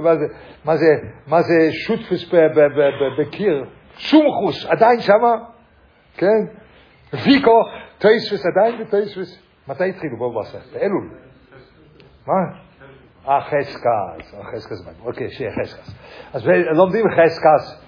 [1.27, 2.33] מה זה, שוטפוס
[3.19, 3.65] בקיר,
[3.97, 5.35] שומחוס, עדיין שמה,
[6.17, 6.45] כן?
[7.13, 7.61] ויקו,
[7.97, 9.43] טייספוס, עדיין בטייספוס.
[9.67, 10.61] מתי התחילו בואו בסדר?
[10.73, 11.09] באלול.
[12.27, 12.66] מה?
[13.27, 15.95] אה, חסקס, אה, חסקס, אוקיי, שיהיה חסקס.
[16.33, 17.87] אז לומדים חסקס,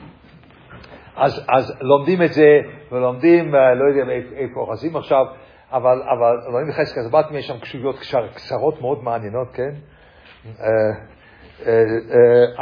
[1.15, 2.60] אז, אז לומדים את זה,
[2.91, 5.25] ולומדים, אה, לא יודע איפה אוחזים עכשיו,
[5.71, 7.95] אבל, אבל לומדים חסקס, באתי יש שם קשויות
[8.36, 9.71] קצרות מאוד מעניינות, כן?
[10.45, 10.65] אה,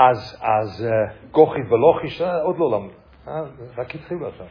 [0.09, 0.87] אז, אז
[1.31, 2.93] כוכי ולוכי, עוד לא למדו,
[3.77, 4.47] רק התחילו עכשיו.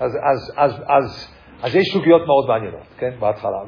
[0.00, 3.58] אז, אז, אז, אז, אז יש סוגיות מאוד מעניינות, כן, בהתחלה,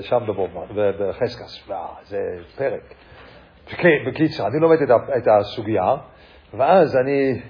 [0.00, 0.66] שם בבובמן,
[0.98, 1.68] בחסקס,
[2.02, 2.18] זה
[2.56, 2.94] פרק.
[4.06, 4.76] בקיצר, אני לומד
[5.16, 5.94] את הסוגיה,
[6.54, 7.40] ואז אני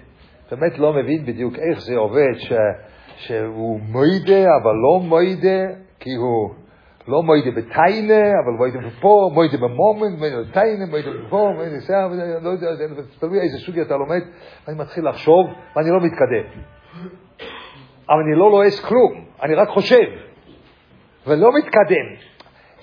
[0.50, 2.52] באמת לא מבין בדיוק איך זה עובד, ש,
[3.16, 5.66] שהוא מוידה, אבל לא מוידה,
[6.00, 6.54] כי הוא
[7.08, 11.94] לא מוידה בטיינה, אבל מוידה פה, מוידה במומנט, מוידה בטיינה, מוידה פה, מוידה זה,
[12.42, 12.66] לא יודע,
[13.20, 14.20] תלוי איזה סוגיה אתה לומד,
[14.66, 16.60] ואני מתחיל לחשוב, ואני לא מתקדם.
[18.08, 20.06] אבל אני לא לועס כלום, אני רק חושב,
[21.26, 22.30] ולא מתקדם.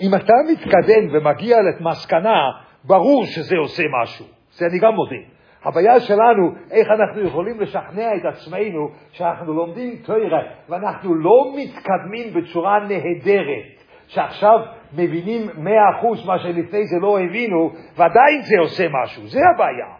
[0.02, 5.38] אם אתה מתקדם ומגיע למסקנה, ברור שזה עושה משהו, זה אני גם מודה.
[5.64, 12.80] הבעיה שלנו, איך אנחנו יכולים לשכנע את עצמנו שאנחנו לומדים תוירה ואנחנו לא מתקדמים בצורה
[12.80, 14.60] נהדרת, שעכשיו
[14.94, 19.96] מבינים מאה אחוז מה שלפני זה לא הבינו, ועדיין זה עושה משהו, זה הבעיה.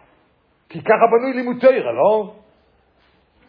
[0.68, 2.32] כי ככה בנוי לימוד תוירה, לא?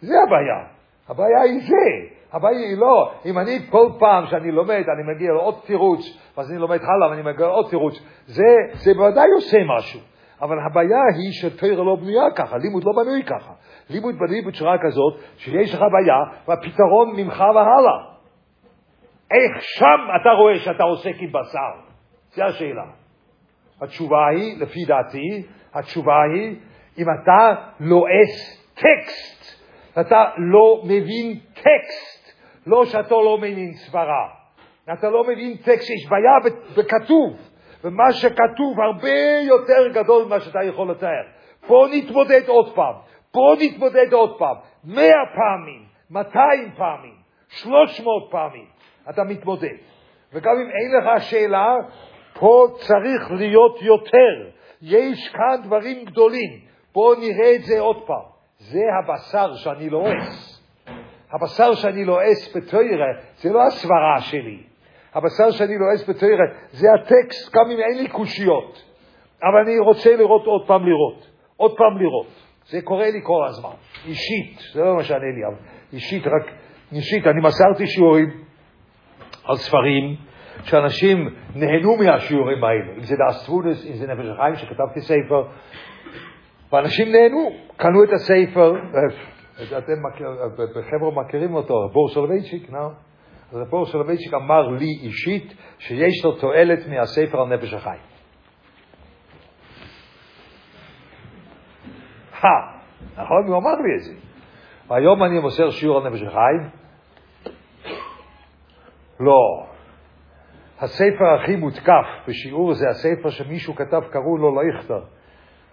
[0.01, 0.67] זה הבעיה.
[1.09, 2.18] הבעיה היא זה.
[2.33, 5.99] הבעיה היא לא, אם אני כל פעם שאני לומד, אני מגיע לעוד תירוץ,
[6.37, 7.93] ואז אני לומד הלאה ואני מגיע לעוד תירוץ,
[8.25, 9.99] זה, זה בוודאי עושה משהו.
[10.41, 13.53] אבל הבעיה היא שתוירה לא בנויה ככה, לימוד לא בנוי ככה.
[13.89, 18.09] לימוד בנוי בצורה כזאת, שיש לך בעיה, והפתרון ממך והלאה.
[19.31, 21.89] איך שם אתה רואה שאתה עוסק עם בשר?
[22.29, 22.85] זו השאלה.
[23.81, 26.55] התשובה היא, לפי דעתי, התשובה היא,
[26.97, 29.63] אם אתה לועס טקסט,
[29.99, 32.18] אתה לא מבין טקסט,
[32.67, 34.27] לא שאתה לא מבין סברה.
[34.93, 37.33] אתה לא מבין טקסט, יש בעיה בכתוב,
[37.83, 41.23] ומה שכתוב הרבה יותר גדול ממה שאתה יכול לתאר.
[41.67, 42.93] פה נתמודד עוד פעם,
[43.31, 47.15] פה נתמודד עוד פעם, מאה פעמים, מאתיים פעמים,
[47.49, 48.65] שלוש מאות פעמים,
[49.09, 49.75] אתה מתמודד.
[50.33, 51.75] וגם אם אין לך שאלה,
[52.33, 54.49] פה צריך להיות יותר.
[54.81, 56.59] יש כאן דברים גדולים.
[56.93, 58.29] בואו נראה את זה עוד פעם.
[58.57, 60.48] זה הבשר שאני לועס.
[61.31, 64.63] הבשר שאני לועס בתוירה, זה לא הסברה שלי.
[65.13, 68.83] הבשר שאני לועס בתוירה, זה הטקסט, גם אם אין לי קושיות.
[69.43, 71.27] אבל אני רוצה לראות עוד פעם לראות.
[71.57, 72.27] עוד פעם לראות.
[72.65, 73.75] זה קורה לי כל הזמן.
[74.05, 75.55] אישית, זה לא משנה לי, אבל
[75.93, 76.53] אישית, רק
[76.91, 77.27] אישית.
[77.27, 78.29] אני מסרתי שיעורים
[79.43, 80.15] על ספרים
[80.63, 82.93] שאנשים נהנו מהשיעורים האלה.
[82.97, 85.43] אם זה דאסטרודס, אם זה נפש החיים, שכתבתי ספר,
[86.71, 88.73] ואנשים נהנו, קנו את הספר,
[89.63, 90.03] אתם
[90.75, 92.89] בחבר'ה מכירים אותו, בור סולובייצ'יק, נו?
[93.51, 97.73] אז בור סולובייצ'יק אמר לי אישית שיש לו תועלת מהספר על נפש.
[97.73, 97.95] הא,
[103.13, 103.47] נכון?
[103.47, 104.13] הוא אמר לי את זה.
[104.87, 106.69] והיום אני מוסר שיעור על נפש החיים?
[109.19, 109.65] לא.
[110.79, 115.03] הספר הכי מותקף בשיעור זה הספר שמישהו כתב, קראו לו לאיכטר.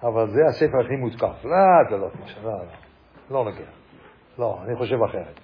[0.03, 1.45] אבל זה הספר הכי מותקף.
[1.45, 1.51] לא,
[1.91, 2.11] זה לא,
[2.45, 2.86] לא, לא,
[3.31, 3.67] לא נגיע.
[4.39, 5.41] לא, אני חושב אחרת.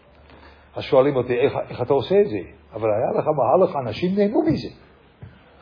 [0.76, 2.38] אז שואלים אותי, איך, איך אתה עושה את זה?
[2.72, 4.68] אבל היה לך מהלך, אנשים נהנו מזה.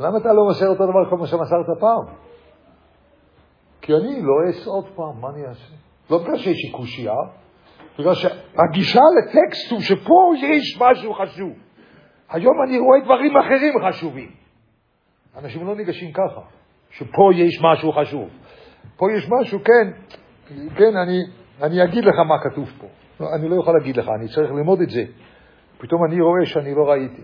[0.01, 2.15] למה אתה לא מוסר אותו דבר כמו שמסרת פעם?
[3.81, 5.75] כי אני לא אעש עוד פעם, מה אני אעשה?
[6.11, 7.15] לא בגלל שיש לי קושייה,
[7.99, 11.53] בגלל שהגישה לטקסט הוא שפה יש משהו חשוב.
[12.31, 14.31] היום אני רואה דברים אחרים חשובים.
[15.37, 16.41] אנשים לא ניגשים ככה,
[16.91, 18.29] שפה יש משהו חשוב.
[18.97, 20.17] פה יש משהו, כן,
[20.77, 21.19] כן, אני,
[21.63, 22.87] אני אגיד לך מה כתוב פה.
[23.21, 25.05] לא, אני לא יכול להגיד לך, אני צריך ללמוד את זה.
[25.79, 27.23] פתאום אני רואה שאני לא ראיתי.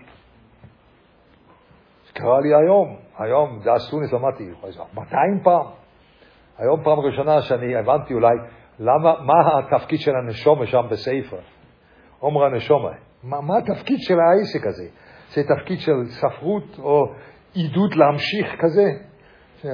[2.07, 4.51] זה קרה לי היום, היום, זה אסונס למדתי,
[4.95, 5.67] 200 פעם.
[6.59, 8.37] היום פעם ראשונה שאני הבנתי אולי
[8.79, 11.39] למה, מה התפקיד של הנשומה שם בספר,
[12.19, 12.91] עומר הנשומה.
[13.23, 14.89] מה, מה התפקיד של העסק הזה?
[15.29, 17.05] זה תפקיד של ספרות או
[17.55, 18.85] עידוד להמשיך כזה?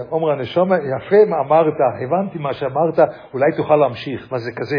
[0.09, 2.99] עומר הנשומה, יפה מה אמרת, הבנתי מה שאמרת,
[3.35, 4.33] אולי תוכל להמשיך.
[4.33, 4.77] מה זה כזה?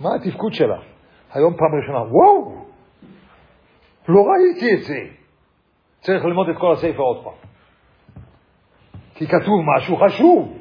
[0.00, 0.78] מה התפקוד שלה?
[1.32, 2.64] היום פעם ראשונה, וואו,
[4.08, 4.98] לא ראיתי את זה.
[6.00, 7.32] צריך ללמוד את כל הספר עוד פעם.
[9.14, 10.58] כי כתוב משהו חשוב.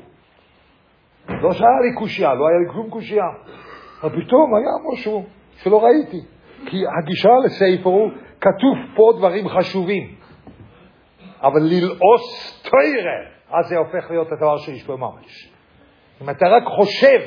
[1.29, 3.25] לא שהיה לי קושייה, לא היה לי כלום קושייה.
[4.03, 6.21] אבל פתאום היה משהו שלא ראיתי.
[6.65, 10.18] כי הגישה לספר הוא, כתוב פה דברים חשובים.
[11.41, 13.19] אבל ללעוס תוירה,
[13.51, 15.53] אז זה הופך להיות הדבר שיש בו ממש.
[16.21, 17.19] אם אתה רק חושב,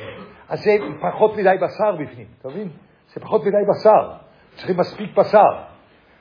[0.48, 2.68] אז זה פחות מדי בשר בפנים, אתה מבין?
[3.06, 4.12] זה פחות מדי בשר,
[4.54, 5.62] צריכים מספיק בשר.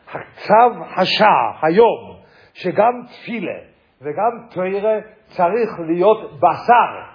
[0.07, 2.17] הצו השעה, היום,
[2.53, 3.59] שגם תפילה
[4.01, 7.11] וגם תוירה צריך להיות בשר.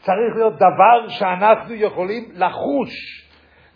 [0.00, 2.90] צריך להיות דבר שאנחנו יכולים לחוש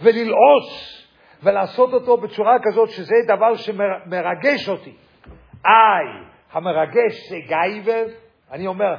[0.00, 1.00] וללעוס
[1.42, 4.94] ולעשות אותו בצורה כזאת שזה דבר שמרגש אותי.
[5.66, 8.04] איי, המרגש זה גייבר,
[8.52, 8.94] אני אומר,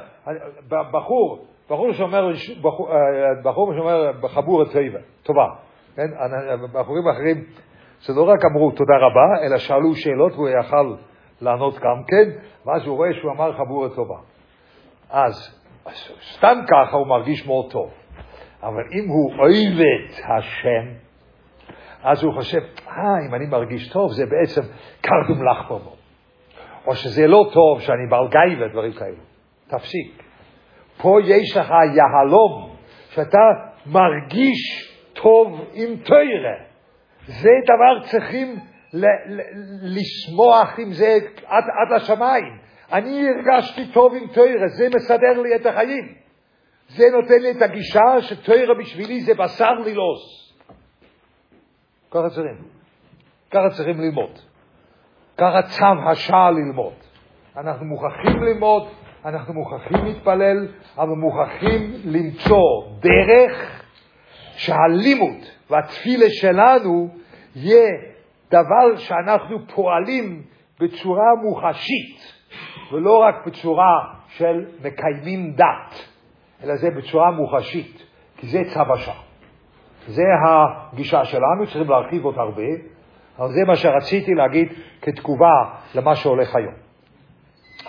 [0.68, 2.28] בחור, בחור שאומר,
[2.62, 2.90] בחור,
[3.44, 5.46] בחור שאומר בחבור הצבע, טובה,
[5.96, 6.06] כן?
[6.72, 7.44] בחורים אחרים
[8.00, 10.94] שלא רק אמרו תודה רבה, אלא שאלו שאלות והוא יכל
[11.40, 12.30] לענות גם כן,
[12.66, 14.18] ואז הוא רואה שהוא אמר חבורה טובה.
[15.10, 15.60] אז
[16.36, 17.90] סתם ככה הוא מרגיש מאוד טוב.
[18.62, 21.06] אבל אם הוא אוהב את השם,
[22.02, 24.60] אז הוא חושב, אה, אם אני מרגיש טוב, זה בעצם
[25.00, 25.38] קרדום
[25.68, 25.96] פה.
[26.86, 29.16] או שזה לא טוב שאני בעל גיא ודברים כאלה.
[29.66, 30.22] תפסיק.
[31.02, 32.76] פה יש לך יהלום,
[33.10, 33.38] שאתה
[33.86, 36.56] מרגיש טוב עם תוירה.
[37.26, 38.56] זה דבר צריכים
[39.82, 42.58] לשמוח עם זה עד, עד השמיים.
[42.92, 46.14] אני הרגשתי טוב עם תוירה, זה מסדר לי את החיים.
[46.88, 50.54] זה נותן לי את הגישה שתוירה בשבילי זה בשר ללעוס.
[52.10, 52.68] ככה צריכים.
[53.50, 54.45] ככה צריכים ללמוד.
[55.38, 56.92] ככה צו השעה ללמוד.
[57.56, 58.88] אנחנו מוכרחים ללמוד,
[59.24, 60.68] אנחנו מוכרחים להתפלל,
[60.98, 63.82] אבל מוכרחים למצוא דרך
[64.56, 65.36] שהלימוד
[65.70, 67.08] והתפילה שלנו
[67.56, 67.88] יהיה
[68.50, 70.42] דבר שאנחנו פועלים
[70.80, 72.36] בצורה מוחשית.
[72.92, 76.08] ולא רק בצורה של מקיימים דת,
[76.64, 78.02] אלא זה בצורה מוחשית,
[78.36, 79.20] כי זה צו השעה.
[80.06, 80.22] זה
[80.92, 82.95] הגישה שלנו, צריכים להרחיב עוד הרבה,
[83.38, 84.68] אבל זה מה שרציתי להגיד
[85.02, 86.74] כתגובה למה שהולך היום.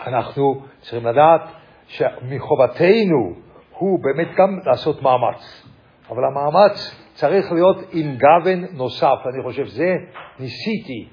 [0.08, 1.42] אנחנו צריכים לדעת
[1.88, 3.34] שמחובתנו
[3.78, 5.68] הוא באמת גם לעשות מאמץ,
[6.10, 9.18] אבל המאמץ צריך להיות עם גוון נוסף.
[9.34, 9.96] אני חושב, זה
[10.40, 11.08] ניסיתי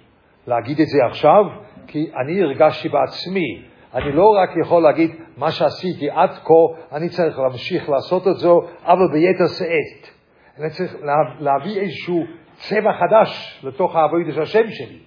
[0.46, 1.44] להגיד את זה עכשיו,
[1.86, 3.62] כי אני הרגשתי בעצמי
[3.94, 6.54] אני לא רק יכול להגיד, מה שעשיתי עד כה,
[6.92, 8.48] אני צריך להמשיך לעשות את זה,
[8.84, 10.14] אבל ביתר שאת.
[10.58, 10.96] אני צריך
[11.38, 14.98] להביא איזשהו צבע חדש לתוך העבודה של השם שלי.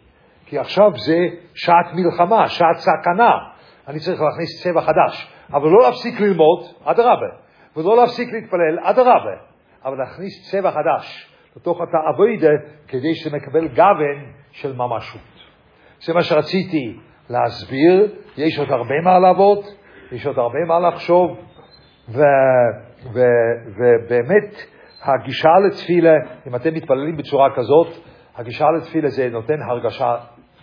[0.45, 1.17] כי עכשיו זה
[1.55, 3.31] שעת מלחמה, שעת סכנה.
[3.87, 5.33] אני צריך להכניס צבע חדש.
[5.53, 7.27] אבל לא להפסיק ללמוד, אדרבה.
[7.77, 9.35] ולא להפסיק להתפלל, אדרבה.
[9.85, 12.53] אבל להכניס צבע חדש לתוך את העבודה
[12.87, 15.21] כדי שנקבל גוון של ממשות.
[15.99, 19.65] זה מה שרציתי להסביר, יש עוד הרבה מה לעבוד,
[20.11, 21.37] יש עוד הרבה מה לחשוב,
[23.13, 24.55] ובאמת
[25.07, 26.13] הגישה לתפילה,
[26.47, 27.87] אם אתם מתפללים בצורה כזאת,
[28.35, 30.15] הגישה לתפילה זה נותן הרגשה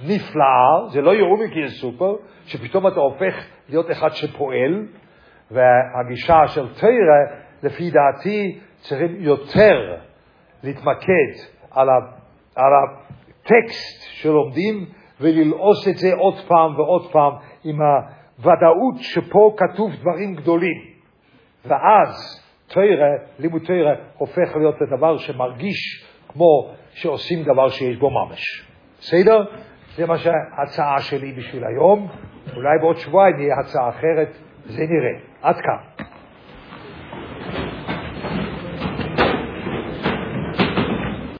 [0.02, 2.14] נפלאה, זה לא יראו מכיר סופר,
[2.46, 3.34] שפתאום אתה הופך
[3.68, 4.86] להיות אחד שפועל,
[5.50, 9.96] והגישה של תרא, לפי דעתי, צריכים יותר
[10.62, 11.32] להתמקד
[11.70, 11.92] על, ה,
[12.56, 14.86] על הטקסט שלומדים,
[15.20, 17.32] וללעוס את זה עוד פעם ועוד פעם
[17.64, 17.78] עם
[18.38, 20.94] הוודאות שפה כתוב דברים גדולים.
[21.64, 23.08] ואז תוירה,
[23.38, 28.64] לימוד תוירה, הופך להיות לדבר שמרגיש כמו שעושים דבר שיש בו ממש.
[29.00, 29.44] בסדר?
[29.96, 32.08] זה מה שההצעה שלי בשביל היום.
[32.56, 34.28] אולי בעוד שבועיים יהיה הצעה אחרת,
[34.64, 35.20] זה נראה.
[35.42, 36.04] עד כאן.